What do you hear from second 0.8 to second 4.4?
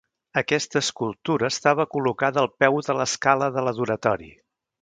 escultura estava col·locada al peu de l'escala de l'adoratori.